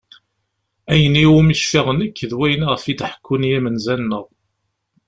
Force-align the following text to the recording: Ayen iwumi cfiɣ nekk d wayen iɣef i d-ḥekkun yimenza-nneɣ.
Ayen 0.91 1.21
iwumi 1.23 1.53
cfiɣ 1.61 1.87
nekk 1.93 2.17
d 2.29 2.31
wayen 2.37 2.65
iɣef 2.65 2.83
i 2.91 2.93
d-ḥekkun 2.99 3.47
yimenza-nneɣ. 3.49 4.25